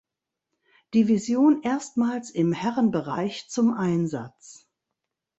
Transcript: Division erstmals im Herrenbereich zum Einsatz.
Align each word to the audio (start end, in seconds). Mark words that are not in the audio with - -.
Division 0.95 1.61
erstmals 1.61 2.31
im 2.31 2.53
Herrenbereich 2.53 3.47
zum 3.49 3.71
Einsatz. 3.71 4.67